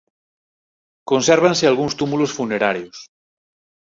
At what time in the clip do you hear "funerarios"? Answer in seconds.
2.37-2.97